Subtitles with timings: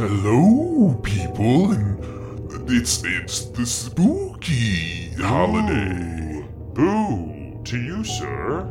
[0.00, 6.42] Hello, people, and it's it's the spooky holiday.
[6.72, 8.62] Boo to you, sir.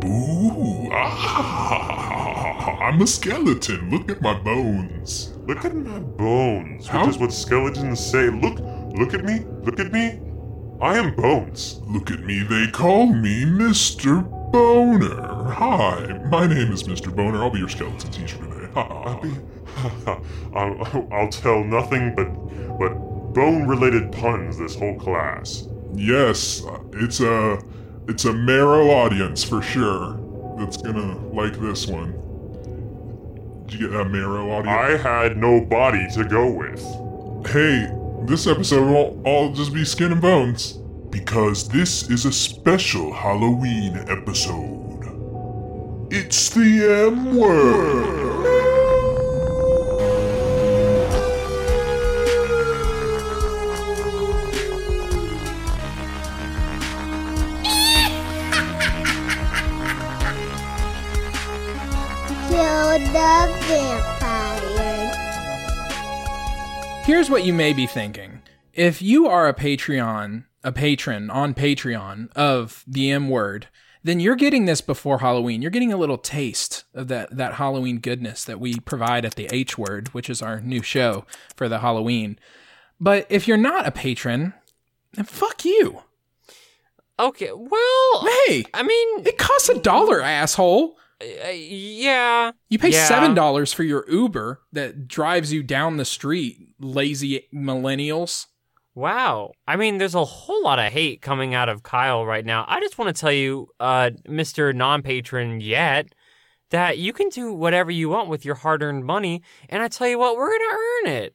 [0.00, 0.90] Boo!
[0.92, 3.90] Ah, I'm a skeleton.
[3.92, 5.34] Look at my bones.
[5.46, 8.28] Look at my bones, How- which is what skeletons say.
[8.30, 8.58] Look,
[8.98, 10.18] look at me, look at me.
[10.80, 11.80] I am bones.
[11.86, 12.40] Look at me.
[12.42, 14.28] They call me Mr.
[14.50, 15.46] Boner.
[15.48, 17.14] Hi, my name is Mr.
[17.14, 17.40] Boner.
[17.40, 18.48] I'll be your skeleton teacher today.
[18.74, 19.20] Ha.
[20.54, 22.28] I'll, I'll tell nothing but
[22.78, 22.94] but
[23.34, 25.68] bone-related puns this whole class.
[25.94, 27.58] yes, it's a
[28.08, 30.18] it's a marrow audience for sure.
[30.58, 32.12] That's gonna like this one.
[33.66, 34.68] Did you get that marrow audience?
[34.68, 36.80] I had no body to go with.
[37.50, 37.90] Hey,
[38.26, 40.78] this episode will all just be skin and bones.
[41.10, 44.78] Because this is a special Halloween episode.
[46.10, 48.31] It's the M word.
[67.04, 68.42] Here's what you may be thinking.
[68.72, 73.66] If you are a Patreon, a patron on Patreon of the M word,
[74.04, 75.62] then you're getting this before Halloween.
[75.62, 79.48] You're getting a little taste of that, that Halloween goodness that we provide at the
[79.52, 82.38] H word, which is our new show for the Halloween.
[83.00, 84.54] But if you're not a patron,
[85.14, 86.02] then fuck you.
[87.18, 90.96] Okay, well, Hey, I mean, it costs a dollar, asshole.
[91.22, 92.52] Uh, yeah.
[92.68, 93.06] You pay Yeah.
[93.06, 98.46] seven dollars for your Uber that drives you down the street, lazy millennials.
[98.94, 99.52] Wow.
[99.66, 102.64] I mean, there's a whole lot of hate coming out of Kyle right now.
[102.68, 104.74] I just want to tell you, uh, Mr.
[104.74, 106.14] Non patron yet,
[106.70, 109.42] that you can do whatever you want with your hard earned money.
[109.70, 111.34] And I tell you what, we're going to earn it.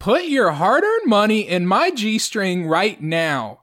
[0.00, 3.60] Put your hard-earned money in my G-string right now.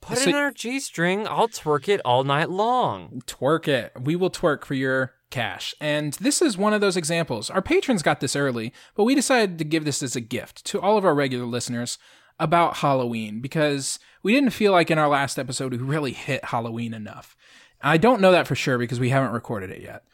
[0.00, 1.26] Put So- it in our G string.
[1.28, 3.22] I'll twerk it all night long.
[3.26, 3.92] Twerk it.
[4.00, 5.74] We will twerk for your cash.
[5.80, 7.50] And this is one of those examples.
[7.50, 10.80] Our patrons got this early, but we decided to give this as a gift to
[10.80, 11.98] all of our regular listeners
[12.38, 16.94] about Halloween because we didn't feel like in our last episode we really hit Halloween
[16.94, 17.36] enough.
[17.82, 20.04] I don't know that for sure because we haven't recorded it yet.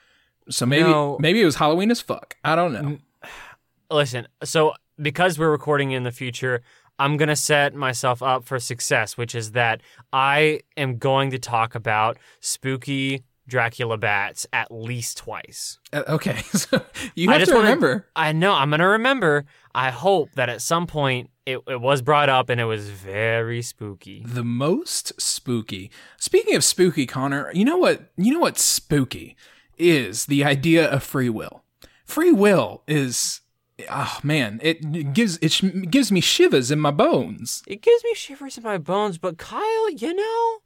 [0.51, 1.17] So maybe No.
[1.21, 2.37] maybe it was Halloween as fuck.
[2.45, 2.99] I don't know.
[3.91, 6.63] Listen, so because we're recording in the future,
[6.99, 11.39] I'm going to set myself up for success, which is that I am going to
[11.39, 15.79] talk about spooky Dracula bats at least twice.
[15.93, 16.41] Uh, okay.
[16.57, 16.83] So
[17.15, 18.07] you I have just to wanna- remember.
[18.17, 19.45] I know, I'm going to remember.
[19.75, 23.63] I hope that at some point it, it was brought up and it was very
[23.63, 24.25] spooky.
[24.27, 25.93] the most spooky.
[26.17, 28.11] Speaking of spooky, Connor, you know what?
[28.17, 29.37] You know what spooky
[29.79, 31.63] is the idea of free will.
[32.05, 33.43] Free will is,
[33.91, 37.63] oh man, it gives it sh- gives me shivers in my bones.
[37.67, 40.59] It gives me shivers in my bones, but Kyle, you know,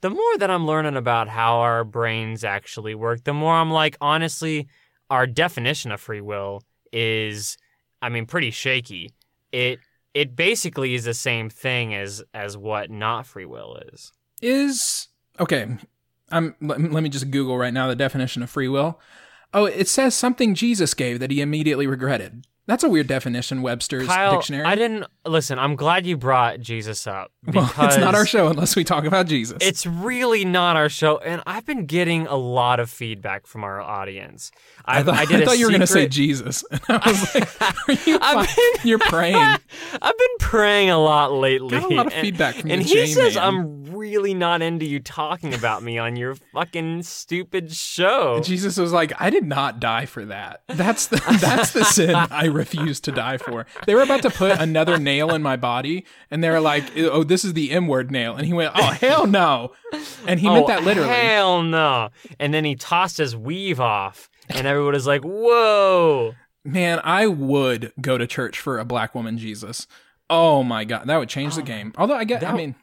[0.00, 3.96] the more that I'm learning about how our brains actually work, the more I'm like,
[4.00, 4.68] honestly,
[5.10, 6.62] our definition of free will
[6.92, 7.56] is,
[8.00, 9.10] I mean, pretty shaky.
[9.52, 9.80] It
[10.14, 14.12] it basically is the same thing as as what not free will is.
[14.40, 15.08] Is
[15.40, 15.66] okay.
[16.30, 16.54] I'm.
[16.60, 19.00] Let, let me just Google right now the definition of free will.
[19.54, 22.46] Oh, it says something Jesus gave that he immediately regretted.
[22.66, 24.64] That's a weird definition, Webster's Kyle, dictionary.
[24.64, 25.58] I didn't listen.
[25.58, 29.26] I'm glad you brought Jesus up well, it's not our show unless we talk about
[29.26, 29.58] Jesus.
[29.60, 33.80] It's really not our show, and I've been getting a lot of feedback from our
[33.80, 34.52] audience.
[34.84, 36.64] I I've, thought, I did a thought you were going to say Jesus.
[36.88, 38.46] And I was like, are you
[38.84, 39.36] you're praying.
[39.36, 41.70] I've been praying a lot lately.
[41.78, 44.62] Got a lot of and- feedback from and the he J says I'm really not
[44.62, 48.40] into you talking about me on your fucking stupid show.
[48.40, 50.62] Jesus was like, I did not die for that.
[50.68, 53.66] That's the that's the sin I refuse to die for.
[53.86, 57.24] They were about to put another nail in my body, and they were like, "Oh,
[57.24, 59.72] this is the M word nail," and he went, "Oh hell no,"
[60.26, 61.08] and he meant oh, that literally.
[61.08, 62.10] Hell no!
[62.38, 66.34] And then he tossed his weave off, and everyone was like, "Whoa!"
[66.64, 69.86] Man, I would go to church for a black woman Jesus.
[70.30, 71.92] Oh my god, that would change the oh, game.
[71.98, 72.74] Although I get, I mean,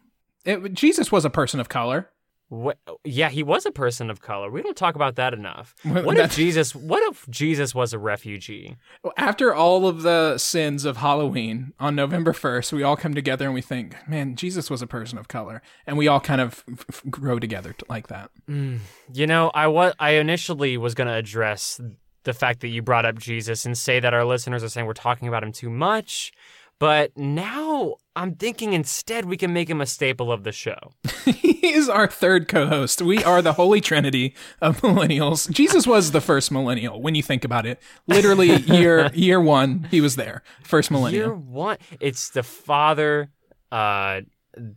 [0.46, 2.10] it, Jesus was a person of color.
[2.50, 4.50] What, yeah, he was a person of color.
[4.50, 5.75] We don't talk about that enough.
[5.84, 6.74] What if Jesus?
[6.74, 8.75] What if Jesus was a refugee?
[9.18, 13.54] After all of the sins of Halloween on November 1st, we all come together and
[13.54, 15.62] we think, man, Jesus was a person of color.
[15.86, 18.31] And we all kind of f- f- grow together t- like that.
[18.50, 18.80] Mm.
[19.13, 21.80] You know, I was I initially was going to address
[22.24, 24.94] the fact that you brought up Jesus and say that our listeners are saying we're
[24.94, 26.31] talking about him too much,
[26.80, 30.94] But now I'm thinking instead we can make him a staple of the show.
[31.26, 33.02] he is our third co-host.
[33.02, 35.50] We are the holy trinity of millennials.
[35.52, 37.81] Jesus was the first millennial when you think about it.
[38.08, 40.42] Literally year year 1, he was there.
[40.64, 41.26] First millennial.
[41.26, 43.30] Year one, it's the father,
[43.74, 44.22] uh,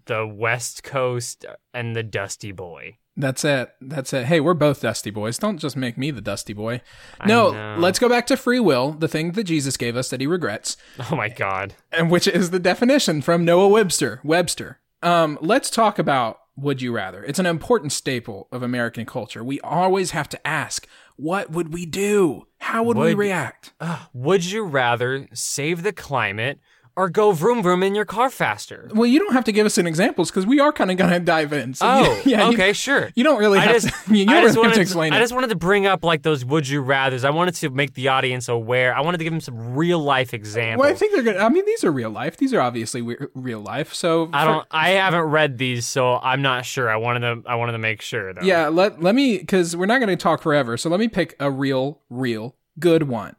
[0.06, 2.98] the West Coast, and the Dusty Boy.
[3.16, 3.70] That's it.
[3.80, 4.24] That's it.
[4.26, 5.36] Hey, we're both dusty boys.
[5.38, 6.80] Don't just make me the dusty boy.
[7.26, 10.26] No, let's go back to free will, the thing that Jesus gave us that he
[10.26, 10.76] regrets,
[11.10, 11.74] Oh my God.
[11.92, 14.20] and which is the definition from Noah Webster.
[14.24, 14.80] Webster.
[15.02, 17.22] Um, let's talk about would you rather.
[17.24, 19.42] It's an important staple of American culture.
[19.42, 20.86] We always have to ask,
[21.16, 22.46] what would we do?
[22.58, 23.72] How would, we Would- react?
[24.14, 26.60] Would you rather save the climate
[26.96, 28.88] or go vroom vroom in your car faster?
[28.94, 31.10] Well, you don't have to give us an examples because we are kind of going
[31.12, 31.74] to dive in.
[31.74, 33.10] So Oh, you- yeah, you- okay, sure.
[33.14, 34.14] You, don't really I have just, to.
[34.14, 35.20] You I don't just really have wanted to explain I it.
[35.20, 37.24] just wanted to bring up like those would you rather's.
[37.24, 38.94] I wanted to make the audience aware.
[38.94, 40.84] I wanted to give them some real life examples.
[40.84, 41.36] Well, I think they're good.
[41.36, 42.36] I mean, these are real life.
[42.36, 43.94] These are obviously we- real life.
[43.94, 44.66] So I for- don't.
[44.70, 46.90] I haven't read these, so I'm not sure.
[46.90, 47.48] I wanted to.
[47.48, 48.42] I wanted to make sure though.
[48.42, 50.76] Yeah, let let me because we're not going to talk forever.
[50.76, 53.36] So let me pick a real, real good one.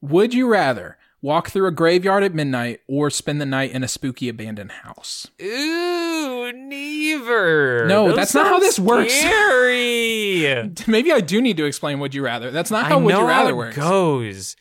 [0.00, 3.88] Would you rather walk through a graveyard at midnight or spend the night in a
[3.88, 5.28] spooky abandoned house?
[5.40, 7.86] Ooh, neither.
[7.86, 9.14] No, Those that's not how this works.
[9.14, 10.70] Scary.
[10.86, 12.00] Maybe I do need to explain.
[12.00, 12.50] Would you rather?
[12.50, 13.76] That's not I how know would you rather how it works.
[13.76, 14.56] goes.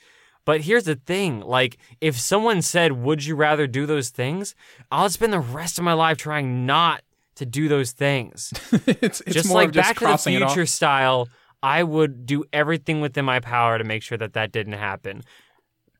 [0.46, 4.56] But here's the thing: like, if someone said, "Would you rather do those things?"
[4.92, 7.04] I'll spend the rest of my life trying not
[7.36, 8.52] to do those things.
[8.88, 10.54] it's it's just more like just Back to the crossing it off.
[10.54, 11.30] Future style,
[11.62, 15.24] I would do everything within my power to make sure that that didn't happen.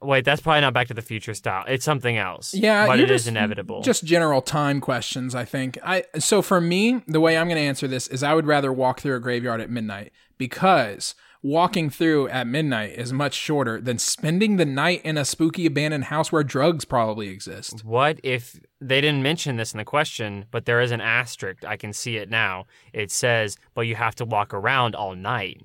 [0.02, 1.64] Wait, that's probably not Back to the Future style.
[1.68, 2.54] It's something else.
[2.54, 3.82] Yeah, but it is inevitable.
[3.82, 5.78] Just general time questions, I think.
[5.84, 8.74] I so for me, the way I'm going to answer this is I would rather
[8.74, 11.14] walk through a graveyard at midnight because
[11.44, 16.06] walking through at midnight is much shorter than spending the night in a spooky abandoned
[16.06, 17.84] house where drugs probably exist.
[17.84, 21.66] What if they didn't mention this in the question, but there is an asterisk?
[21.66, 22.66] I can see it now.
[22.94, 25.62] It says, but you have to walk around all night.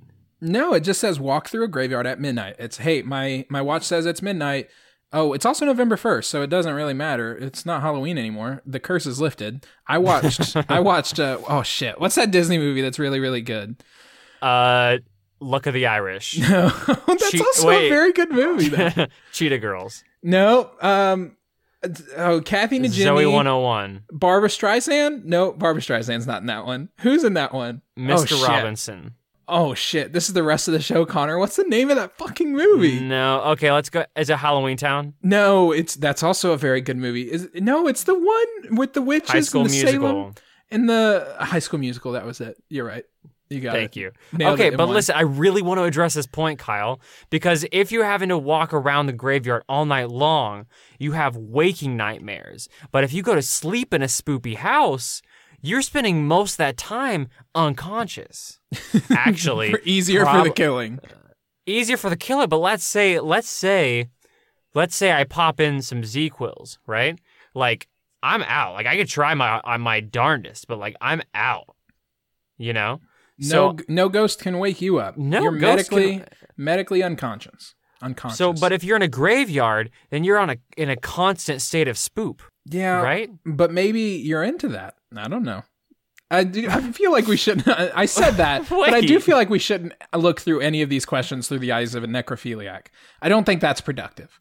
[0.46, 2.56] No, it just says walk through a graveyard at midnight.
[2.58, 4.68] It's hey, my my watch says it's midnight.
[5.12, 7.36] Oh, it's also November 1st, so it doesn't really matter.
[7.36, 8.60] It's not Halloween anymore.
[8.66, 9.64] The curse is lifted.
[9.86, 12.00] I watched I watched uh, oh shit.
[12.00, 13.82] What's that Disney movie that's really really good?
[14.42, 14.98] Uh,
[15.40, 16.38] Luck of the Irish.
[16.48, 16.68] No,
[17.06, 18.68] that's Che- also a very good movie.
[18.68, 19.06] Though.
[19.32, 20.04] Cheetah Girls.
[20.22, 21.36] no, um,
[22.16, 23.22] oh, Kathy and Jimmy.
[23.22, 24.04] Zoey 101.
[24.12, 25.24] Barbara Streisand.
[25.24, 26.88] No, Barbara Streisand's not in that one.
[27.00, 27.82] Who's in that one?
[27.96, 28.28] Oh, Mr.
[28.28, 28.48] shit.
[28.48, 29.14] Robinson.
[29.48, 30.12] Oh shit!
[30.12, 31.38] This is the rest of the show, Connor.
[31.38, 32.98] What's the name of that fucking movie?
[32.98, 33.42] No.
[33.42, 34.04] Okay, let's go.
[34.16, 35.14] Is it Halloween Town?
[35.22, 37.30] No, it's that's also a very good movie.
[37.30, 40.08] Is no, it's the one with the witches High School and the Musical.
[40.08, 40.34] Salem
[40.70, 42.12] and the High School Musical.
[42.12, 42.56] That was it.
[42.68, 43.04] You're right.
[43.48, 43.78] You got it.
[43.78, 44.00] Thank it.
[44.00, 44.12] you.
[44.32, 44.94] Nailed okay, but one.
[44.94, 47.00] listen, I really want to address this point, Kyle,
[47.30, 50.66] because if you're having to walk around the graveyard all night long,
[50.98, 52.68] you have waking nightmares.
[52.90, 55.22] But if you go to sleep in a spoopy house,
[55.62, 58.60] you're spending most of that time unconscious.
[59.10, 60.98] Actually, For easier for the killing.
[61.66, 62.46] easier for the killer.
[62.46, 64.08] But let's say, let's say,
[64.74, 67.18] let's say I pop in some ZzzQuils, right?
[67.54, 67.88] Like
[68.22, 68.74] I'm out.
[68.74, 71.74] Like I could try my uh, my darndest, but like I'm out.
[72.58, 73.00] You know.
[73.38, 75.18] No, So no ghost can wake you up.
[75.18, 76.24] No you're ghost can- medically
[76.56, 77.74] medically unconscious.
[78.02, 78.38] Unconscious.
[78.38, 81.88] So, but if you're in a graveyard, then you're on a in a constant state
[81.88, 83.30] of spoop, yeah, right?
[83.46, 84.94] But maybe you're into that.
[85.18, 85.62] I don't know.
[86.30, 87.68] I do, I feel like we shouldn't.
[87.68, 91.06] I said that, but I do feel like we shouldn't look through any of these
[91.06, 92.86] questions through the eyes of a necrophiliac.
[93.22, 94.40] I don't think that's productive.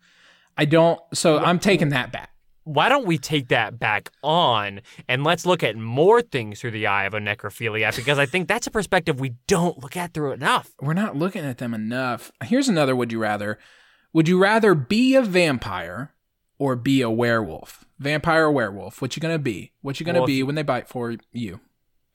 [0.58, 1.00] I don't.
[1.14, 2.32] So I'm taking that back.
[2.64, 6.88] Why don't we take that back on and let's look at more things through the
[6.88, 7.96] eye of a necrophiliac?
[7.96, 10.74] Because I think that's a perspective we don't look at through enough.
[10.82, 12.32] We're not looking at them enough.
[12.44, 13.60] Here's another would you rather.
[14.14, 16.15] Would you rather be a vampire
[16.58, 17.86] or be a werewolf?
[18.00, 19.02] Vampire or werewolf?
[19.02, 19.72] What you gonna be?
[19.82, 21.60] What you gonna Well, be when they bite for you?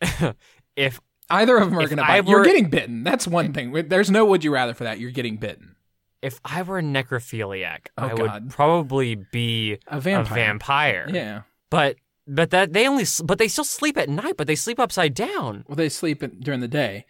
[0.76, 1.00] If
[1.32, 2.28] Either of them are gonna I bite.
[2.30, 3.04] You're getting bitten.
[3.04, 3.72] That's one thing.
[3.88, 4.98] There's no would you rather for that.
[4.98, 5.76] You're getting bitten.
[6.22, 8.18] if I were a necrophiliac, Oh, I God.
[8.44, 10.34] would probably be A a vampire.
[10.34, 11.06] vampire.
[11.12, 11.42] Yeah.
[11.70, 15.14] But but that they only but they still sleep at night, but they sleep upside
[15.14, 15.64] down.
[15.68, 17.06] Well, they sleep in- during the day,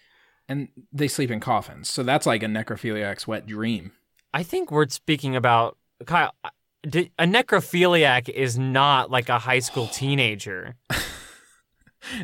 [0.48, 1.88] and they sleep in coffins.
[1.88, 3.92] So that's like a necrophiliac's wet dream.
[4.34, 6.34] I think we're speaking about Kyle.
[6.84, 10.76] A necrophiliac is not like a high school teenager.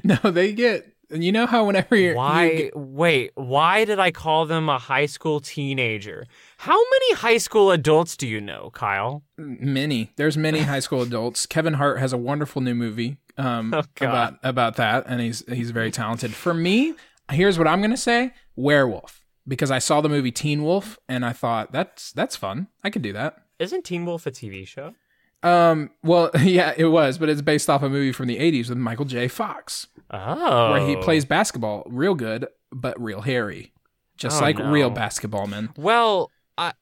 [0.02, 0.92] No, they get.
[1.10, 5.06] You know how whenever you're you get- wait, why did I call them a high
[5.06, 6.26] school teenager?
[6.56, 9.22] How many high school adults do you know, Kyle?
[9.36, 11.46] many there's many high school adults.
[11.46, 15.70] Kevin Hart has a wonderful new movie um, Oh, about about that, and he's he's
[15.70, 16.34] very talented.
[16.34, 16.94] For me,
[17.30, 21.32] here's what I'm gonna say: werewolf, because I saw the movie Teen Wolf, and I
[21.32, 22.66] thought that's that's fun.
[22.82, 23.44] I could do that.
[23.58, 24.94] Isn't Teen Wolf a TV show?
[25.42, 28.78] Um, well, yeah, it was, but it's based off a movie from the 80s with
[28.78, 29.28] Michael J.
[29.28, 30.72] Fox, Oh.
[30.72, 33.72] where he plays basketball real good, but real hairy.
[34.16, 34.70] Just Oh, like no.
[34.70, 35.70] real basketball men.
[35.76, 36.72] Well, I,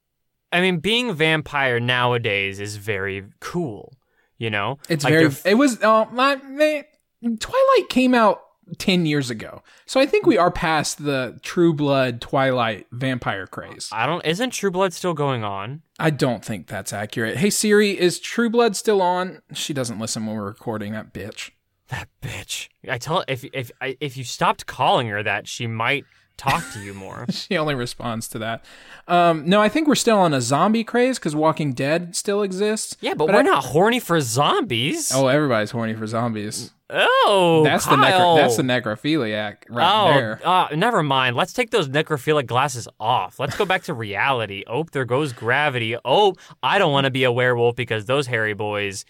[0.53, 3.95] I mean, being vampire nowadays is very cool.
[4.39, 8.41] You know, It's Like, very, they're- it was, uh, my, Twilight came out
[8.79, 9.63] 10 years ago.
[9.87, 13.89] So I think we are past the true blood Twilight vampire craze.
[13.93, 14.25] I don't.
[14.25, 15.83] Isn't True Blood still going on?
[15.99, 17.37] I don't think that's accurate.
[17.37, 19.43] Hey Siri, is True Blood still on?
[19.53, 21.51] She doesn't listen when we're recording, that bitch.
[21.89, 22.69] That bitch.
[22.89, 26.05] I tell if if I- if you stopped calling her that, she might
[26.37, 27.27] talk to you more.
[27.31, 28.65] She only responds to that.
[29.07, 32.97] Um, no, I think we're still on a zombie craze because Walking Dead still exists.
[33.01, 35.13] yeah, but, But we're I- not horny for zombies.
[35.15, 36.73] Oh, everybody's horny for zombies.
[36.91, 40.41] Oh, that's the necro- that's the necrophiliac right oh, there.
[40.45, 41.35] uh, never mind.
[41.35, 43.41] Let's take those necrophilic glasses off.
[43.41, 44.65] Let's go back to reality.
[44.69, 45.97] Oh, there goes gravity.
[46.05, 49.05] Oh, I don't want to be a werewolf because those hairy boys.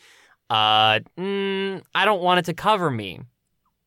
[0.51, 3.21] Uh, mm, I don't want it to cover me.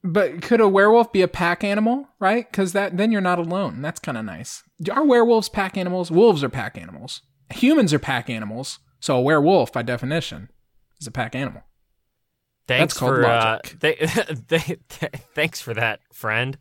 [0.04, 2.08] But could a werewolf be a pack animal?
[2.20, 2.50] Right?
[2.50, 3.82] Because that then you're not alone.
[3.82, 4.64] That's kind of nice.
[4.92, 6.12] Are werewolves pack animals?
[6.12, 7.22] Wolves are pack animals.
[7.52, 8.80] Humans are pack animals.
[9.00, 10.50] So a werewolf, by definition,
[11.00, 11.64] is a pack animal.
[12.68, 13.26] Thanks That's for.
[13.26, 13.98] Uh, th-
[14.50, 16.58] th- th- thanks for that, friend.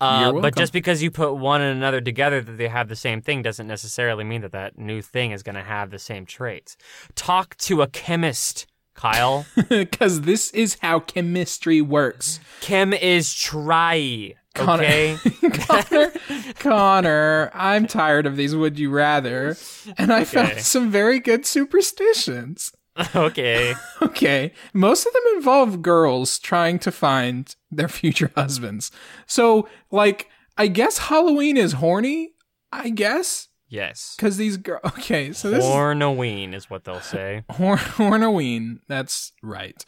[0.00, 3.20] Uh, but just because you put one and another together that they have the same
[3.20, 6.76] thing doesn't necessarily mean that that new thing is going to have the same traits.
[7.14, 9.46] Talk to a chemist, Kyle.
[9.68, 12.40] Because this is how chemistry works.
[12.60, 14.34] Chem is try.
[14.54, 15.16] Connor- Okay.
[15.50, 16.12] Connor,
[16.58, 19.56] Connor, I'm tired of these would you rather,
[19.96, 22.72] and I found some very good superstitions.
[23.16, 23.74] okay.
[24.02, 28.90] Okay, most of them involve girls trying to find their future husbands.
[29.26, 32.32] So, like, I guess Halloween is horny.
[32.70, 34.14] I guess Yes.
[34.16, 34.82] because these girls.
[34.98, 37.42] Okay, so this is Hornoween is what they'll say.
[37.50, 38.80] Horn Hornoween.
[38.86, 39.82] That's right.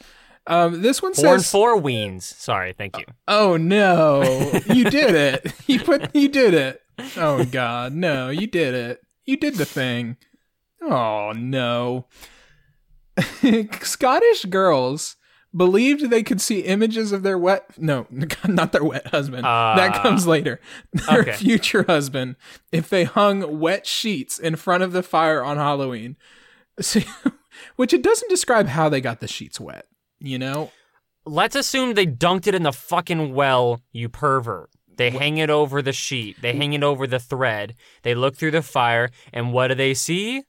[0.47, 2.23] Um, this one Horn says, for weens.
[2.23, 3.05] Sorry, thank you.
[3.27, 4.23] "Oh no,
[4.65, 5.53] you did it!
[5.67, 6.81] You put, you did it!
[7.17, 9.01] Oh God, no, you did it!
[9.25, 10.17] You did the thing!
[10.81, 12.07] Oh no!"
[13.81, 15.15] Scottish girls
[15.55, 18.07] believed they could see images of their wet no
[18.47, 20.59] not their wet husband that Uh, comes later
[20.93, 21.33] their okay.
[21.33, 22.35] future husband
[22.71, 26.15] if they hung wet sheets in front of the fire on halloween
[26.81, 27.05] See,
[27.77, 29.85] which it doesn't describe how they got the sheets wet
[30.19, 30.71] you know
[31.27, 34.69] Let's assume they dunked it in the fucking well, you pervert.
[34.95, 36.39] They hang it over the sheet.
[36.39, 37.73] They hang it over the thread.
[38.03, 40.43] They look through the fire, and what do they see?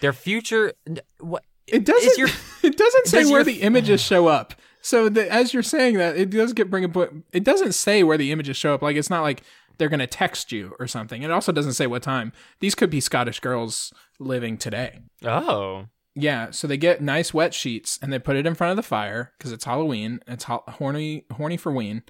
[0.00, 0.72] Their future.
[1.20, 1.44] What?
[1.66, 2.28] It doesn't your-
[2.62, 5.96] it doesn't say does where your- the images show up so the, as you're saying
[5.96, 8.96] that it does get bring up it doesn't say where the images show up like
[8.96, 9.42] it's not like
[9.78, 12.90] they're going to text you or something it also doesn't say what time these could
[12.90, 15.86] be scottish girls living today Oh.
[16.14, 18.82] Yeah, so they get nice wet sheets and they put it in front of the
[18.82, 20.20] fire because it's Halloween.
[20.26, 22.02] It's ho- horny, horny for ween,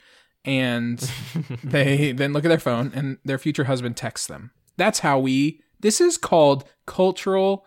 [0.44, 0.99] and
[1.62, 4.50] they then look at their phone and their future husband texts them.
[4.76, 5.61] That's how we.
[5.78, 7.64] This is called cultural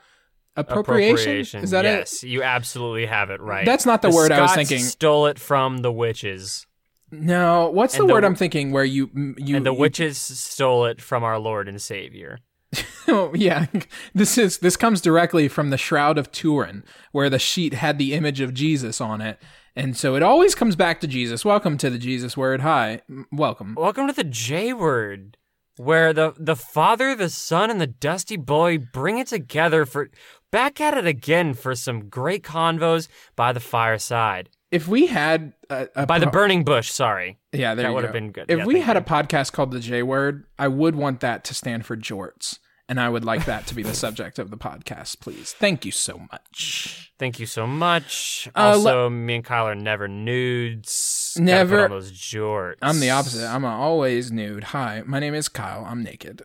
[0.55, 1.63] appropriation.
[1.63, 3.65] Is that yes, you absolutely have it right.
[3.65, 4.79] That's not the word I was thinking.
[4.79, 6.65] Stole it from the witches.
[7.11, 7.69] No.
[7.69, 8.71] What's the the- word I'm thinking?
[8.71, 12.39] Where you you and the you- witches stole it from our Lord and Savior.
[13.07, 13.67] Oh, yeah.
[14.15, 18.13] This is this comes directly from the Shroud of Turin, where the sheet had the
[18.15, 19.39] image of Jesus on it.
[19.75, 21.45] And so it always comes back to Jesus.
[21.45, 22.61] Welcome to the Jesus word.
[22.61, 23.01] Hi.
[23.31, 23.75] Welcome.
[23.77, 25.37] Welcome to the J word,
[25.77, 30.09] where the the Father, the Son, and the Dusty Boy bring it together for
[30.51, 35.87] back at it again for some great convos by the fireside, If we had a,
[35.95, 36.89] a by the burning bush.
[36.91, 38.45] Sorry, yeah, there that would have been good.
[38.49, 39.01] If Yeah, we had you.
[39.01, 42.59] a podcast called the J word, I would want that to stand for jorts.
[42.87, 45.53] And I would like that to be the subject of the podcast, please.
[45.53, 47.11] Thank you so much.
[47.17, 48.47] Thank you so much.
[48.55, 51.24] Uh, Also, me and Kyle are never nudes.
[51.39, 52.75] Never- on those jorts.
[52.81, 53.45] I'm the opposite.
[53.47, 54.65] I'm always nude.
[54.65, 55.85] Hi, my name is Kyle.
[55.85, 56.43] I'm naked.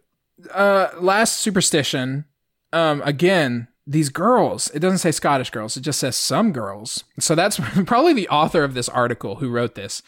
[0.53, 2.25] Uh, last superstition.
[2.73, 4.71] Um, again, these girls.
[4.71, 5.77] It doesn't say Scottish girls.
[5.77, 7.05] It just says some girls.
[7.19, 10.03] So that's probably the author of this article who wrote this.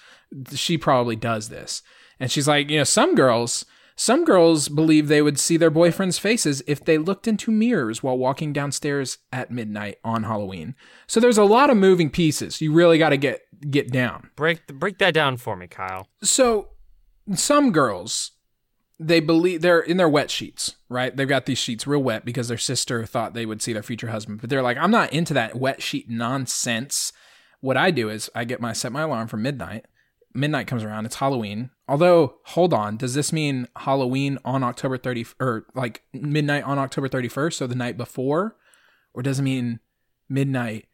[0.55, 1.83] She probably does this,
[2.19, 3.65] and she's like, you know, some girls.
[4.03, 8.19] Some girls believe they would see their boyfriends' faces if they looked into mirrors while
[8.19, 10.75] walking downstairs at midnight on Halloween.
[11.07, 12.61] So there's a lot of moving pieces.
[12.61, 14.31] You really got to get get down.
[14.35, 16.09] break break that down for me, Kyle.
[16.21, 16.71] So
[17.37, 18.33] some girls
[18.99, 21.17] they believe they're in their wet sheets, right?
[21.17, 24.09] They've got these sheets real wet because their sister thought they would see their future
[24.09, 27.13] husband, but they're like, I'm not into that wet sheet nonsense.
[27.61, 29.87] What I do is I get my set my alarm for midnight.
[30.35, 31.71] Midnight comes around, it's Halloween.
[31.93, 37.07] Although, hold on, does this mean Halloween on October 30 or like midnight on October
[37.07, 38.57] 31st, so the night before?
[39.13, 39.81] Or does it mean
[40.27, 40.87] midnight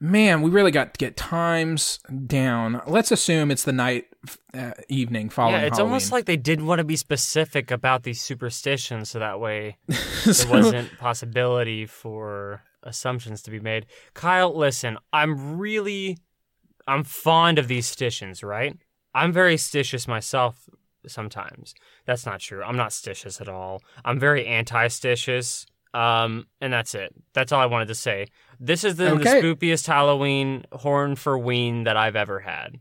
[0.00, 2.82] man, we really got to get times down.
[2.86, 4.06] Let's assume it's the night,
[4.52, 5.60] uh, evening following.
[5.60, 5.92] Yeah, it's Halloween.
[5.92, 10.48] almost like they did want to be specific about these superstitions so that way there
[10.48, 13.86] wasn't possibility for assumptions to be made.
[14.12, 16.18] Kyle, listen, I'm really
[16.86, 18.76] I'm fond of these stitions, right?
[19.14, 20.68] I'm very stitious myself
[21.06, 21.74] sometimes.
[22.06, 22.62] That's not true.
[22.62, 23.82] I'm not stitious at all.
[24.04, 25.66] I'm very anti-stitious.
[25.92, 27.14] Um, and that's it.
[27.34, 28.26] That's all I wanted to say.
[28.58, 29.40] This is the, Okay.
[29.40, 32.78] the spookiest Halloween horn for ween that I've ever had.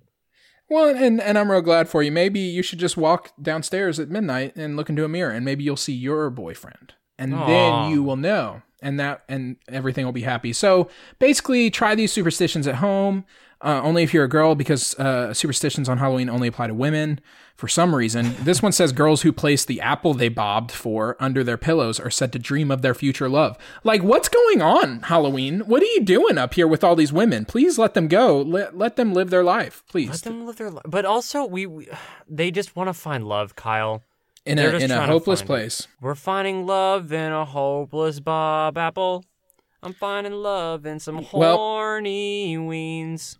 [0.69, 2.11] Well, and and I'm real glad for you.
[2.11, 5.63] Maybe you should just walk downstairs at midnight and look into a mirror, and maybe
[5.63, 7.47] you'll see your boyfriend, and Aw.
[7.47, 10.53] then you will know, and that and everything will be happy.
[10.53, 10.89] So
[11.19, 13.25] basically, try these superstitions at home.
[13.61, 17.21] Uh, only if you're a girl, because uh, superstitions on Halloween only apply to women
[17.55, 18.35] for some reason.
[18.43, 22.09] This one says girls who place the apple they bobbed for under their pillows are
[22.09, 23.57] said to dream of their future love.
[23.85, 25.61] Like, what's going on, Halloween?
[25.61, 27.45] What are you doing up here with all these women?
[27.45, 28.41] Please let them go.
[28.41, 30.09] Let, let them live their life, please.
[30.09, 30.83] Let them live their life.
[30.85, 31.87] But also, we, we
[32.27, 34.03] they just want to find love, Kyle.
[34.45, 35.87] In They're a in a hopeless place.
[36.01, 39.23] We're finding love in a hopeless Bob Apple.
[39.81, 43.37] I'm finding love in some Well- horny weens.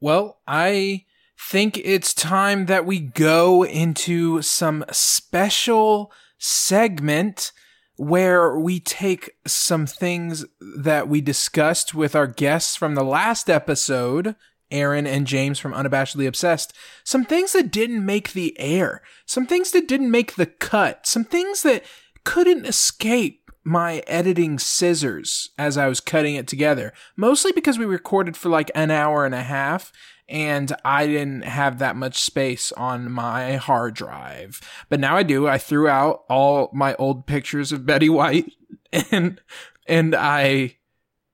[0.00, 1.04] Well, I
[1.38, 7.52] think it's time that we go into some special segment
[7.96, 10.44] where we take some things
[10.78, 14.34] that we discussed with our guests from the last episode,
[14.72, 16.72] Erin and James from Unabashedly Obsessed,
[17.04, 21.24] some things that didn't make the air, some things that didn't make the cut, some
[21.24, 21.84] things that
[22.24, 26.92] couldn't escape my editing scissors as I was cutting it together.
[27.16, 29.92] Mostly because we recorded for like an hour and a half
[30.28, 34.60] and I didn't have that much space on my hard drive.
[34.88, 35.46] But now I do.
[35.46, 38.52] I threw out all my old pictures of Betty White
[39.10, 39.40] and
[39.86, 40.76] and I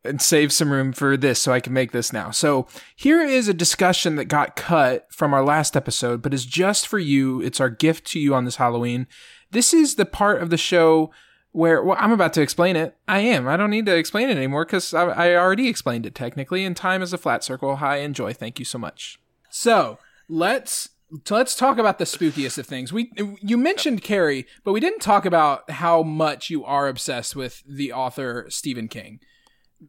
[0.08, 2.30] and save some room for this so I can make this now.
[2.30, 6.88] So here is a discussion that got cut from our last episode, but is just
[6.88, 7.40] for you.
[7.40, 9.06] It's our gift to you on this Halloween.
[9.50, 11.10] This is the part of the show
[11.52, 12.96] where well, I'm about to explain it.
[13.06, 13.48] I am.
[13.48, 16.64] I don't need to explain it anymore because I, I already explained it technically.
[16.64, 17.76] And time is a flat circle.
[17.76, 18.32] Hi, enjoy.
[18.32, 19.18] Thank you so much.
[19.50, 20.90] So let's
[21.30, 22.92] let's talk about the spookiest of things.
[22.92, 27.62] We you mentioned Carrie, but we didn't talk about how much you are obsessed with
[27.66, 29.20] the author Stephen King.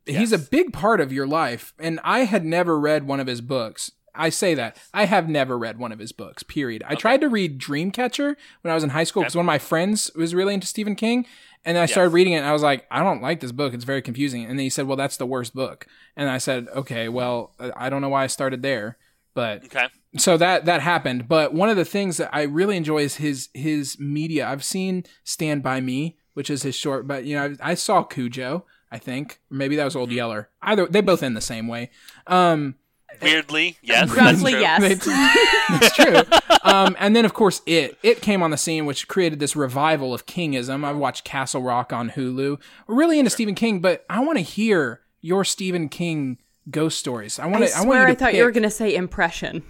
[0.06, 3.42] He's a big part of your life, and I had never read one of his
[3.42, 3.92] books.
[4.16, 6.44] I say that I have never read one of his books.
[6.44, 6.84] Period.
[6.86, 9.60] I tried to read Dreamcatcher when I was in high school because one of my
[9.60, 11.26] friends was really into Stephen King,
[11.64, 12.38] and I started reading it.
[12.38, 13.74] and I was like, I don't like this book.
[13.74, 14.44] It's very confusing.
[14.44, 15.88] And then he said, Well, that's the worst book.
[16.16, 18.98] And I said, Okay, well, I don't know why I started there,
[19.34, 19.88] but Okay.
[20.18, 23.50] so that that happened but one of the things that i really enjoy is his
[23.54, 27.72] his media i've seen stand by me which is his short but you know i,
[27.72, 29.40] I saw cujo i think.
[29.50, 30.50] Maybe that was old yeller.
[30.62, 31.90] Either they both end the same way.
[32.28, 32.76] Um
[33.22, 34.10] Weirdly, yes.
[34.16, 34.82] Roughly, yes.
[34.84, 36.22] it's true.
[36.64, 37.98] Um and then of course it.
[38.04, 40.86] It came on the scene which created this revival of kingism.
[40.86, 42.60] I've watched castle rock on hulu.
[42.88, 46.38] We're really into stephen king but i want to hear your stephen king
[46.70, 47.40] ghost stories.
[47.40, 48.70] I want I to i, want swear you I to thought you were going to
[48.70, 49.64] say impression.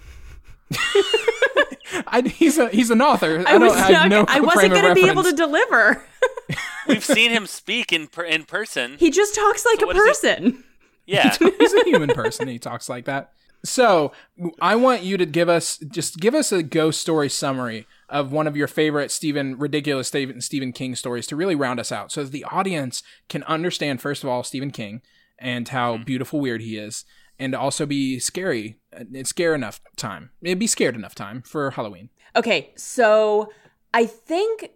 [2.07, 3.43] I, he's a he's an author.
[3.47, 6.03] I, I, was don't I not, no I wasn't going to be able to deliver.
[6.87, 8.97] We've seen him speak in per- in person.
[8.99, 10.63] He just talks like So a what is he- person.
[11.05, 11.35] Yeah.
[11.39, 12.47] he's a human person.
[12.47, 13.31] He talks like that.
[13.65, 14.11] So
[14.61, 18.45] I want you to give us just give us a ghost story summary of one
[18.45, 22.23] of your favorite Stephen ridiculous Stephen Stephen King stories to really round us out, so
[22.23, 25.01] that the audience can understand first of all Stephen King
[25.39, 26.03] and how mm-hmm.
[26.03, 27.05] beautiful weird he is,
[27.39, 28.77] and also be scary.
[28.91, 30.31] It's scare enough time.
[30.41, 32.09] It'd be scared enough time for Halloween.
[32.35, 33.51] Okay, so
[33.93, 34.71] I think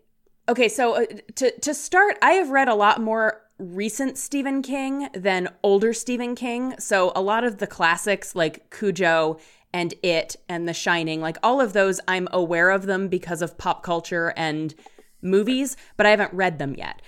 [0.50, 5.10] okay, so uh, to to start, I have read a lot more recent Stephen King
[5.14, 6.76] than older Stephen King.
[6.80, 9.38] So a lot of the classics like Cujo
[9.74, 13.58] and It and The Shining, like all of those I'm aware of them because of
[13.58, 14.74] pop culture and
[15.22, 17.02] movies, but I haven't read them yet.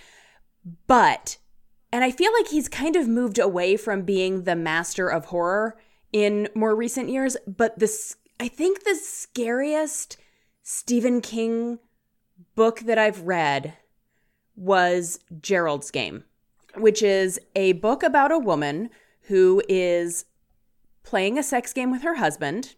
[0.87, 1.37] But
[1.95, 5.77] and I feel like he's kind of moved away from being the master of horror
[6.11, 10.17] in more recent years, but this I think the scariest
[10.61, 11.79] Stephen King
[12.53, 13.77] book that I've read
[14.57, 16.25] was Gerald's Game,
[16.75, 18.89] which is a book about a woman
[19.27, 20.25] who is
[21.03, 22.75] playing a sex game with her husband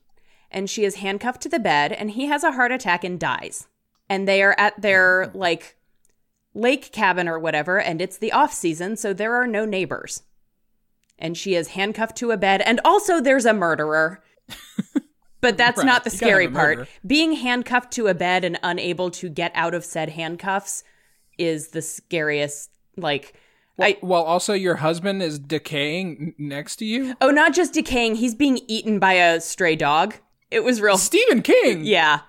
[0.51, 3.65] and she is handcuffed to the bed and he has a heart attack and dies.
[4.07, 5.39] And they are at their mm-hmm.
[5.39, 5.75] like
[6.57, 10.23] lake cabin or whatever and it's the off season so there are no neighbors.
[11.19, 14.23] And she is handcuffed to a bed and also there's a murderer.
[15.39, 15.85] But that's Right.
[15.85, 16.89] not the You scary part.
[17.05, 20.83] Being handcuffed to a bed and unable to get out of said handcuffs
[21.37, 22.71] is the scariest.
[22.97, 23.35] Like,
[23.79, 27.15] I While also your husband is decaying next to you.
[27.21, 28.15] oh, not just decaying.
[28.15, 30.15] He's being eaten by a stray dog.
[30.49, 30.97] It was real.
[30.97, 31.85] Stephen King.
[31.85, 32.21] Yeah,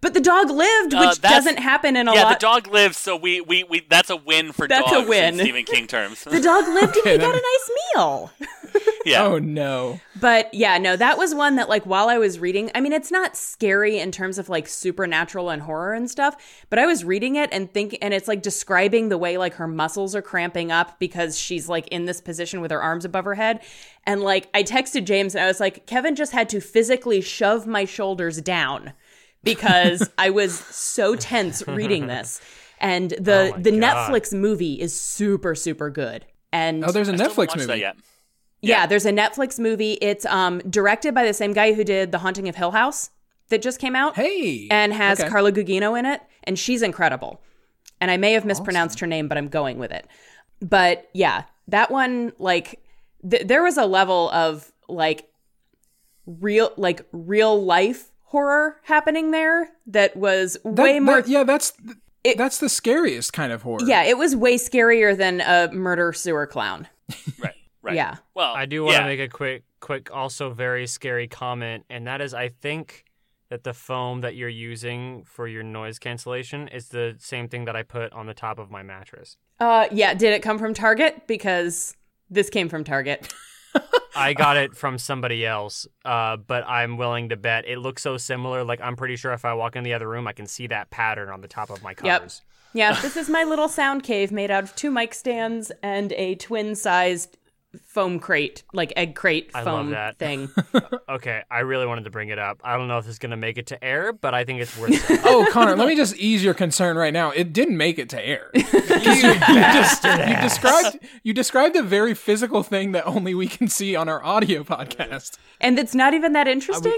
[0.00, 2.28] but the dog lived, Uh, which that's- doesn't happen in a yeah, lot.
[2.28, 5.08] Yeah, the dog lived, so we, we, we that's a win for That's a dogs
[5.08, 5.34] win.
[5.34, 6.24] in Stephen King terms.
[6.24, 8.30] the dog lived and he Okay, got a nice meal.
[9.06, 9.24] yeah.
[9.24, 10.00] Oh no.
[10.20, 13.10] But yeah, no, that was one that like while I was reading, I mean, it's
[13.10, 17.36] not scary in terms of like supernatural and horror and stuff, but I was reading
[17.36, 20.98] it and think and it's like describing the way like her muscles are cramping up
[20.98, 23.60] because she's like in this position with her arms above her head.
[24.04, 27.66] And like I texted James and I was like, Kevin just had to physically shove
[27.66, 28.92] my shoulders down
[29.42, 32.40] because I was so tense reading this.
[32.78, 34.10] And the Oh the God.
[34.12, 36.26] Netflix movie is super super good.
[36.52, 37.66] And Oh, there's a I still haven't Netflix watched movie.
[37.66, 37.96] That yet.
[38.60, 38.86] yeah, Yeah.
[38.86, 39.94] there's a Netflix movie.
[40.02, 43.10] It's um directed by the same guy who did The Haunting of Hill House
[43.48, 44.66] that just came out Hey.
[44.70, 45.28] and has Okay.
[45.30, 47.40] Carla Gugino in it and she's incredible.
[48.00, 50.06] And I may have mispronounced her name, but I'm going with it.
[50.60, 52.82] But yeah, that one like
[53.28, 55.30] th- there was a level of like
[56.26, 61.72] real like real life horror happening there that was That- way more that- yeah, that's
[62.24, 63.84] It- that's the scariest kind of horror.
[63.86, 66.88] yeah, it was way scarier than a murder sewer clown.
[67.38, 67.54] Right.
[67.82, 67.94] Right.
[67.94, 68.16] Yeah.
[68.34, 69.06] Well, I do want to yeah.
[69.06, 73.04] make a quick, quick, also very scary comment, and that is, I think
[73.48, 77.76] that the foam that you're using for your noise cancellation is the same thing that
[77.76, 79.36] I put on the top of my mattress.
[79.60, 81.94] Uh yeah, did it come from Target because
[82.28, 83.32] this came from Target.
[84.14, 88.16] I got it from somebody else, uh, but I'm willing to bet it looks so
[88.16, 88.64] similar.
[88.64, 90.90] Like I'm pretty sure if I walk in the other room, I can see that
[90.90, 92.18] pattern on the top of my Yep.
[92.20, 92.42] covers.
[92.72, 96.34] Yeah, this is my little sound cave made out of two mic stands and a
[96.36, 97.36] twin sized
[97.84, 100.16] foam crate, like egg crate I love foam that.
[100.18, 100.48] thing.
[101.08, 102.60] Okay, I really wanted to bring it up.
[102.64, 104.90] I don't know if it's gonna make it to air, but I think it's worth
[105.10, 105.20] it.
[105.24, 107.30] Oh, Connor, let me just ease your concern right now.
[107.30, 108.50] It didn't make it to air.
[108.54, 113.68] you, you just- you described you described a very physical thing that only we can
[113.68, 115.38] see on our audio podcast.
[115.60, 116.96] and it's not even that interesting.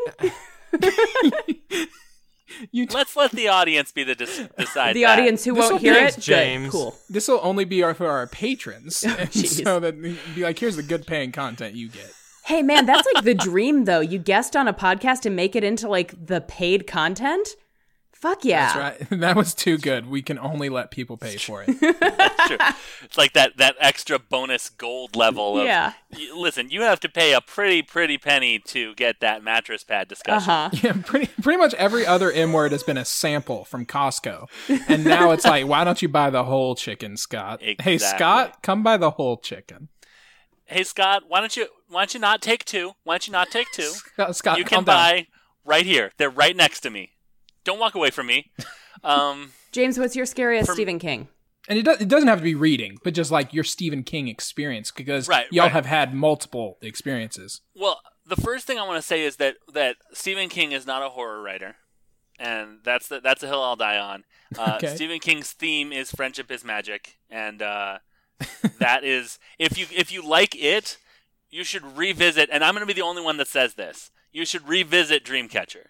[2.70, 4.94] You Let's let the audience be the dis- decide.
[4.94, 5.18] the that.
[5.18, 6.66] audience who This'll won't hear it, James.
[6.66, 6.94] good, cool.
[7.08, 9.62] this will only be our, for our patrons, oh, and jeez.
[9.64, 12.10] so that be like, here's the good paying content you get.
[12.44, 14.00] Hey man, that's like the dream though.
[14.00, 17.48] You guest on a podcast and make it into like the paid content.
[18.20, 18.72] Fuck yeah.
[18.72, 19.20] That's right.
[19.20, 20.08] That was too good.
[20.10, 21.70] We can only let people pay for it.
[21.78, 22.58] Sure.
[23.02, 25.58] It's like that that extra bonus gold level.
[25.58, 25.92] Of, Yeah.
[26.12, 30.08] y- listen, you have to pay a pretty pretty penny to get that mattress pad
[30.08, 30.42] discussion.
[30.50, 30.70] huh.
[30.72, 34.48] Yeah, pretty pretty much every other M word has been a sample from Costco,
[34.88, 37.62] and now it's like, why don't you buy the whole chicken, Scott?
[37.62, 39.88] Hey, Scott, come buy the whole chicken.
[40.66, 42.92] Hey Scott, why don't you why don't you not take two?
[43.04, 43.82] Why don't you not take two?
[43.90, 44.96] Scott, Scott you calm can down.
[44.96, 45.26] buy
[45.64, 46.10] right here.
[46.18, 47.12] They're right next to me.
[47.64, 48.50] Don't walk away from me.
[49.04, 51.28] Um, James, what's your scariest From- Stephen King?
[51.68, 54.26] And it, do- it doesn't have to be reading, but just like your Stephen King
[54.28, 55.72] experience, because Right, y'all right.
[55.72, 57.60] have had multiple experiences.
[57.74, 61.02] well, the first thing I want to say is that that Stephen King is not
[61.02, 61.76] a horror writer,
[62.38, 64.24] and that's the that's a hill I'll die on.
[64.56, 64.94] Uh, Okay.
[64.94, 67.98] Stephen King's theme is friendship is magic, and uh,
[68.78, 70.98] that is if you if you like it,
[71.50, 72.48] you should revisit.
[72.52, 74.10] And I'm going to be the only one that says this.
[74.32, 75.86] You should revisit Dreamcatcher.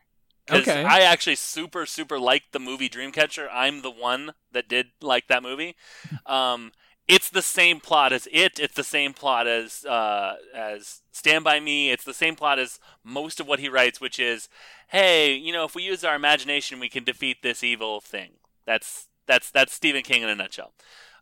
[0.49, 0.85] 'Cause Okay.
[0.85, 3.49] I actually super super liked the movie Dreamcatcher.
[3.53, 5.77] I'm the one that did like that movie.
[6.27, 6.73] Um,
[7.07, 8.59] it's the same plot as it.
[8.59, 11.91] It's the same plot as uh, as Stand by Me.
[11.91, 14.49] It's the same plot as most of what he writes, which is,
[14.89, 18.33] hey, you know, if we use our imagination, we can defeat this evil thing.
[18.67, 20.73] That's that's that's Stephen King in a nutshell.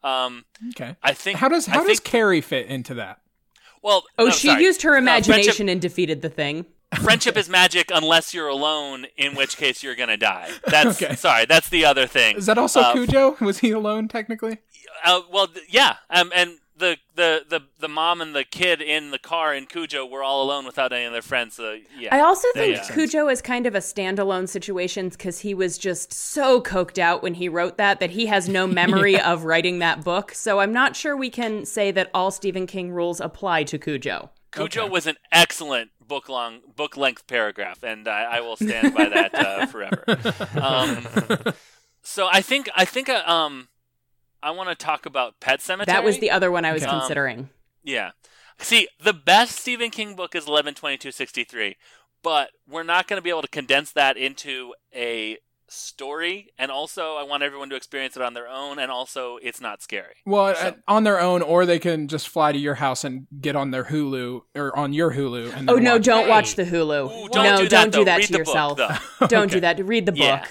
[0.02, 0.96] Um, Okay.
[1.02, 3.20] I think How does I how does think, Carrie fit into that?
[3.82, 4.04] well?
[4.18, 4.62] Oh, no, she sorry.
[4.64, 6.66] used her Uh, imagination and defeated the thing.
[7.02, 10.50] Friendship is magic unless you're alone, in which case you're gonna die.
[10.66, 11.14] That's Okay.
[11.16, 11.44] sorry.
[11.46, 12.36] That's the other thing.
[12.36, 13.36] Is that also Uh, Cujo?
[13.40, 14.58] Was he alone technically?
[15.04, 19.10] Uh, well, th- yeah, um, and the, the the the mom and the kid in
[19.10, 21.54] the car in Cujo were all alone without any of their friends.
[21.54, 25.54] So yeah, I also think uh, Cujo is kind of a standalone situation because he
[25.54, 29.44] was just so coked out when he wrote that that he has no memory of
[29.44, 30.32] writing that book.
[30.32, 34.30] So I'm not sure we can say that all Stephen King rules apply to Cujo.
[34.52, 34.90] Cujo Okay.
[34.90, 39.34] was an excellent book long book length paragraph, and I, I will stand by that
[39.34, 40.04] uh, forever.
[40.60, 41.06] Um,
[42.02, 43.68] so I think I think uh, um
[44.42, 45.86] I want to talk about Pet Sematary.
[45.86, 46.90] That was the other one I was Okay.
[46.90, 47.48] Um, considering.
[47.82, 48.12] Yeah.
[48.58, 51.76] See, the best Stephen King book is eleven twenty two sixty three,
[52.22, 56.52] but we're not going to be able to condense that into a story.
[56.58, 58.78] And also, I want everyone to experience it on their own.
[58.78, 60.14] And also, it's not scary.
[60.24, 63.26] Well, So- uh, on their own, or they can just fly to your house and
[63.40, 65.56] get on their Hulu or on your Hulu.
[65.56, 66.28] And Oh no, watch don't Hey.
[66.30, 67.04] watch the Hulu.
[67.24, 67.98] Ooh, don't no, do don't though.
[68.00, 68.78] do that Read to the book, yourself.
[69.28, 69.54] Don't Okay.
[69.54, 69.84] do that.
[69.84, 70.20] Read the book.
[70.20, 70.46] Yeah.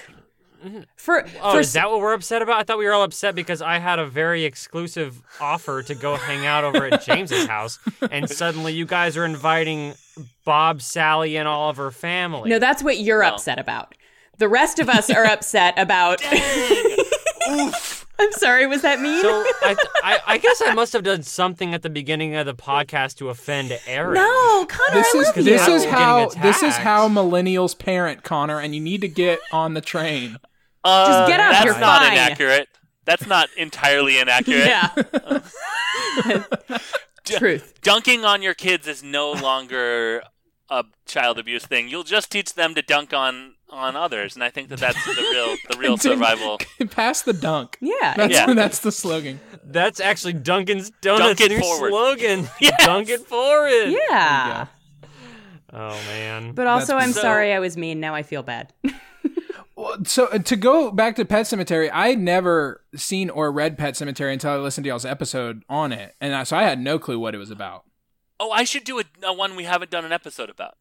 [0.96, 2.58] For Oh, for is that what we're upset about?
[2.58, 6.16] I thought we were all upset because I had a very exclusive offer to go
[6.16, 7.78] hang out over at James's house,
[8.10, 9.94] and suddenly you guys are inviting
[10.44, 12.50] Bob, Sally, and all of her family.
[12.50, 13.28] no, that's what you're No.
[13.34, 13.94] upset about.
[14.38, 16.20] The rest of us are upset about.
[18.18, 18.66] I'm sorry.
[18.66, 19.20] Was that mean?
[19.20, 19.28] So
[19.62, 23.16] I, I, I guess I must have done something at the beginning of the podcast
[23.18, 24.14] to offend Erin.
[24.14, 24.94] no, Connor.
[25.02, 25.52] This I is love Because you.
[25.52, 29.74] this is how this is how millennials parent Connor, and you need to get on
[29.74, 30.38] the train.
[30.82, 32.12] Uh, Just get up, That's you're not fine.
[32.14, 32.68] inaccurate.
[33.04, 34.66] That's not entirely inaccurate.
[34.66, 34.88] Yeah.
[37.24, 37.80] Truth.
[37.82, 40.22] Dunking on your kids is no longer
[40.70, 41.88] a child abuse thing.
[41.88, 45.12] You'll just teach them to dunk on on others, and I think that that's the
[45.22, 46.58] real the real survival.
[46.90, 47.78] Pass the dunk.
[47.80, 48.14] Yeah.
[48.16, 48.46] That's Yeah.
[48.54, 49.40] that's the slogan.
[49.64, 51.90] That's actually Duncan's Donuts' Dunk it new forward.
[51.90, 52.48] slogan.
[52.60, 52.84] Yes.
[52.84, 53.90] Dunk it forward.
[54.10, 54.66] Yeah.
[55.72, 56.52] Oh man.
[56.52, 58.00] But also, That's- I'm So- sorry I was mean.
[58.00, 58.72] Now I feel bad.
[59.74, 63.76] Well, so uh, to go back to Pet Sematary, I had never seen or read
[63.76, 66.78] Pet Sematary until I listened to y'all's episode on it, and I, so I had
[66.80, 67.84] no clue what it was about.
[68.40, 70.78] Oh, I should do a, a one we haven't done an episode about.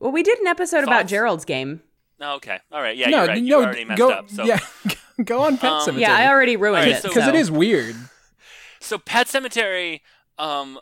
[0.00, 1.82] Well, we did an episode about Gerald's game.
[2.20, 3.42] Oh, okay, all right, yeah, no, you're right.
[3.42, 4.30] no, you already messed go, up.
[4.30, 4.58] So, yeah,
[5.24, 6.00] go on Pet Um, Sematary.
[6.00, 7.08] Yeah, I already ruined Alright, it.
[7.08, 7.28] because so.
[7.28, 7.96] it is weird.
[8.80, 10.00] so Pet Sematary,
[10.38, 10.78] um,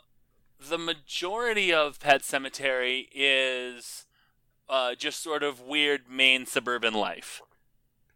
[0.59, 4.05] the majority of Pet Sematary is
[4.69, 7.41] uh, just sort of weird Maine suburban life,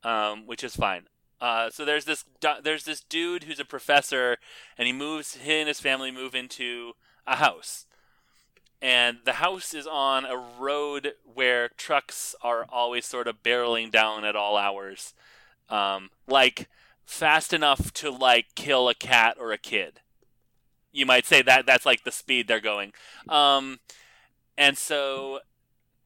[0.03, 1.07] um, which is fine.
[1.41, 4.37] Uh, so there's this du- there's this dude who's a professor,
[4.77, 5.35] and he moves.
[5.35, 6.93] He and his family move into
[7.27, 7.85] a house,
[8.81, 14.23] and the house is on a road where trucks are always sort of barreling down
[14.23, 15.13] at all hours,
[15.69, 16.69] um, like
[17.05, 20.01] fast enough to like kill a cat or a kid.
[20.91, 22.93] You might say that that's like the speed they're going.
[23.29, 23.79] Um,
[24.57, 25.39] and so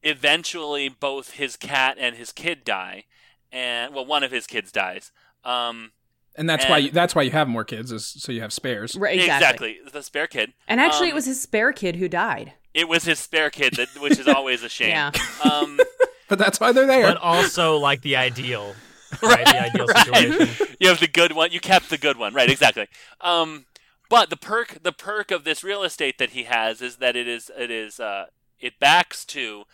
[0.04, 3.06] eventually both his cat and his kid die.
[3.52, 5.12] And well, one of his kids dies.
[5.44, 5.92] Um,
[6.36, 8.96] And that's why you, that's why you have more kids, is so you have spares.
[8.96, 9.80] Right, exactly.
[9.92, 10.54] the spare kid.
[10.68, 12.54] And actually, Um, it was his spare kid who died.
[12.74, 14.90] It was his spare kid, that, which is always a shame.
[14.90, 15.12] Yeah.
[15.44, 15.80] Um,
[16.28, 17.06] But that's why they're there.
[17.06, 18.74] but also like the ideal.
[19.22, 20.06] Right, the ideal right.
[20.06, 20.68] situation.
[20.80, 21.52] you have the good one.
[21.52, 22.50] You kept the good one, right?
[22.50, 22.88] Exactly.
[23.20, 23.66] Um,
[24.10, 27.28] but the perk, the perk of this real estate that he has is that it
[27.28, 29.66] is, it is, uh, it backs to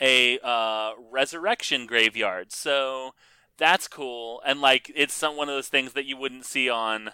[0.00, 2.52] a uh, resurrection graveyard.
[2.52, 3.12] So
[3.58, 7.10] that's cool, and like it's some one of those things that you wouldn't see on,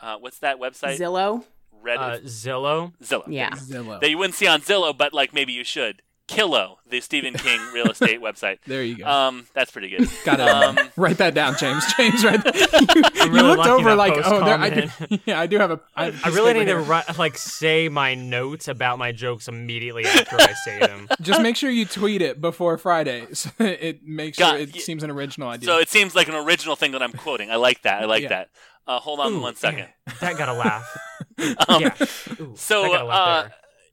[0.00, 0.96] uh, what's that website?
[0.96, 1.44] Zillow.
[1.84, 2.92] Reddit, Uh, Zillow.
[3.02, 3.24] Zillow.
[3.28, 3.50] Yeah.
[3.50, 4.00] Zillow.
[4.00, 6.02] That you wouldn't see on Zillow, but like maybe you should.
[6.28, 8.58] Killo, the Stephen King real estate website.
[8.64, 9.04] there you go.
[9.04, 10.08] Um, that's pretty good.
[10.24, 10.48] Got it.
[10.48, 11.82] um, write that down, James.
[11.96, 12.40] James, right?
[12.44, 15.80] You, you really looked over like, oh, there, I do, yeah, I do have a.
[15.96, 19.00] I, have a I really of need to paper ri- like say my notes about
[19.00, 21.08] my jokes immediately after I say them.
[21.20, 24.78] Just make sure you tweet it before Friday, so it makes Got- sure it y-
[24.78, 25.66] seems an original idea.
[25.66, 27.50] So it seems like an original thing that I'm quoting.
[27.50, 28.02] I like that.
[28.02, 28.28] I like Yeah.
[28.28, 28.50] that.
[28.86, 29.88] Uh, hold on Ooh, one second.
[30.06, 30.96] yeah, that got a laugh.
[31.68, 31.94] Um, yeah.
[32.38, 33.48] Ooh, So that got a laugh uh,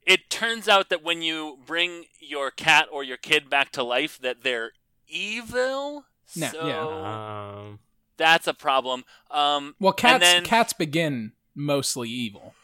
[0.08, 4.18] it turns out that when you bring your cat or your kid back to life,
[4.22, 4.72] that they're
[5.06, 6.06] evil.
[6.34, 7.58] No, so yeah.
[7.58, 7.78] Um,
[8.16, 9.04] that's a problem.
[9.30, 12.54] Um, well, cats and then- cats begin mostly evil.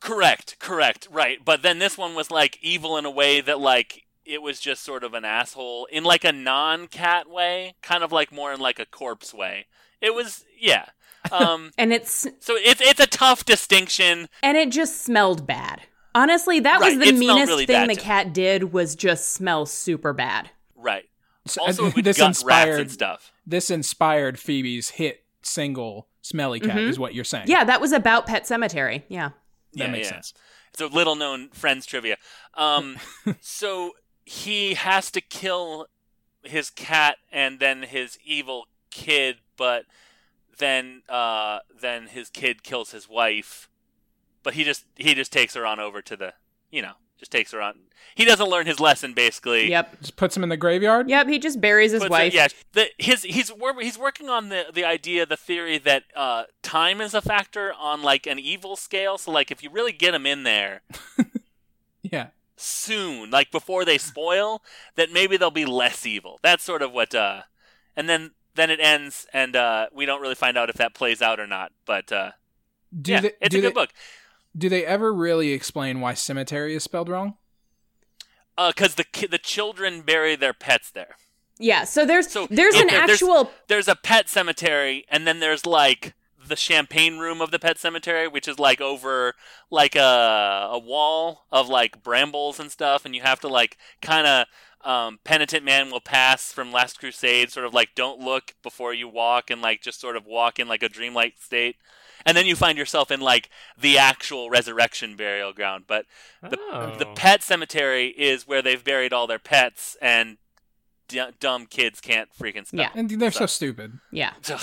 [0.00, 1.38] Correct, correct, right.
[1.44, 4.84] But then this one was like evil in a way that like it was just
[4.84, 8.78] sort of an asshole in like a non-cat way, kind of like more in like
[8.78, 9.66] a corpse way.
[10.00, 10.86] It was yeah.
[11.32, 14.28] Um, And it's so it's it's a tough distinction.
[14.42, 15.82] and it just smelled bad.
[16.14, 18.00] Honestly, that Right, was the it meanest really thing the too.
[18.00, 20.50] cat did was just smell super bad.
[20.74, 21.04] Right.
[21.46, 23.32] So, Also, uh, it this gut rats inspired and stuff.
[23.46, 26.88] this inspired Phoebe's hit single "Smelly Cat" Mhm.
[26.88, 27.46] is what you're saying.
[27.48, 29.02] Yeah, that was about Pet Sematary.
[29.08, 29.30] Yeah.
[29.74, 30.14] that yeah, makes yeah.
[30.14, 30.34] sense.
[30.72, 32.16] It's a little known Friends trivia.
[32.54, 32.96] Um,
[33.40, 33.92] so
[34.24, 35.86] he has to kill
[36.42, 39.84] his cat and then his evil kid, but
[40.58, 43.68] then uh, then his kid kills his wife.
[44.42, 46.34] But he just he just takes her on over to the
[46.70, 47.74] you know just takes her on.
[48.14, 49.68] He doesn't learn his lesson basically.
[49.70, 50.00] Yep.
[50.00, 51.10] Just puts him in the graveyard.
[51.10, 51.26] Yep.
[51.28, 52.32] He just buries his Puts her- wife.
[52.34, 57.00] yeah, the, his he's he's working on the the idea, the theory that uh, time
[57.00, 59.18] is a factor on like an evil scale.
[59.18, 60.82] So like if you really get him in there,
[62.02, 62.28] Yeah.
[62.56, 64.62] soon, like before they spoil,
[64.94, 66.38] that maybe they'll be less evil.
[66.42, 67.42] That's sort of what uh
[67.96, 71.22] and then then it ends and uh we don't really find out if that plays
[71.22, 72.32] out or not, but uh
[73.00, 73.90] Do yeah, they, it's do a good they, book.
[74.56, 77.36] Do they ever really explain why cemetery is spelled wrong?
[78.56, 81.16] Uh cuz the ki- the children bury their pets there.
[81.58, 81.84] Yeah.
[81.84, 85.66] So there's So, there's an okay, there's- actual There's a pet cemetery and then there's
[85.66, 86.14] like
[86.46, 89.34] the champagne room of the pet cemetery, which is like over
[89.70, 94.26] like a a wall of like brambles and stuff, and you have to like kind
[94.26, 94.46] of
[94.84, 99.08] um, penitent man will pass from Last Crusade, sort of like don't look before you
[99.08, 101.76] walk, and like just sort of walk in like a dreamlike state.
[102.26, 103.48] And then you find yourself in like
[103.80, 105.84] the actual resurrection burial ground.
[105.86, 106.06] But
[106.42, 106.96] the Oh.
[106.98, 110.38] the pet cemetery is where they've buried all their pets, and
[111.08, 112.80] d- dumb kids can't freaking spell.
[112.80, 112.90] Yeah.
[112.94, 113.98] And they're so stupid.
[114.10, 114.32] Yeah.
[114.50, 114.60] Ugh,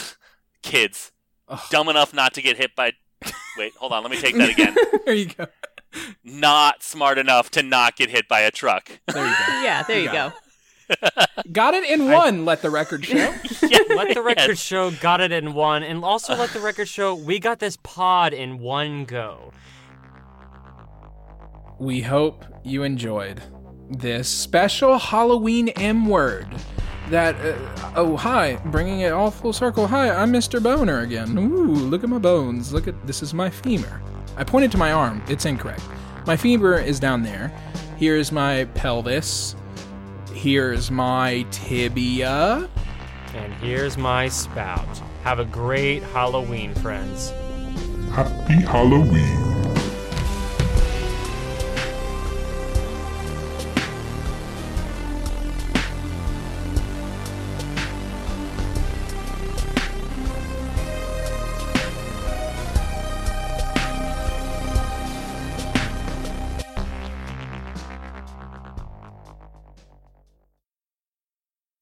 [0.61, 1.11] kids
[1.47, 1.59] Ugh.
[1.71, 2.93] dumb enough not to get hit by.
[3.57, 4.03] Wait, hold on.
[4.03, 4.75] Let me take that again.
[5.05, 5.47] there you go.
[6.23, 8.89] Not smart enough to not get hit by a truck.
[9.13, 9.61] There you go.
[9.63, 10.29] Yeah, there you Yeah.
[10.29, 10.33] go.
[11.51, 12.45] Got it in one.
[12.45, 13.15] Let the record show.
[13.95, 14.59] let the record Yes.
[14.59, 18.33] show got it in one, and also let the record show we got this pod
[18.33, 19.51] in one go.
[21.79, 23.41] We hope you enjoyed
[23.89, 26.47] this special Halloween M word.
[27.09, 29.85] That, uh, oh, hi, bringing it all full circle.
[29.87, 30.61] Hi, I'm Mr.
[30.61, 31.37] Boner again.
[31.37, 32.73] Ooh, look at my bones.
[32.73, 34.01] Look at this is my femur.
[34.37, 35.23] I pointed to my arm.
[35.27, 35.83] It's incorrect.
[36.25, 37.49] My femur is down there.
[37.97, 39.55] Here's my pelvis.
[40.33, 42.69] Here's my tibia.
[43.33, 45.01] And here's my spout.
[45.23, 47.31] Have a great Halloween, friends.
[48.11, 49.64] Happy Halloween.